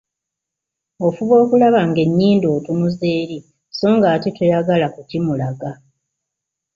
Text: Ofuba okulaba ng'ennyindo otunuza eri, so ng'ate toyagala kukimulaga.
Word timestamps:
Ofuba 1.07 1.35
okulaba 1.43 1.79
ng'ennyindo 1.89 2.47
otunuza 2.57 3.05
eri, 3.21 3.39
so 3.77 3.85
ng'ate 3.95 4.29
toyagala 4.37 4.87
kukimulaga. 4.95 5.71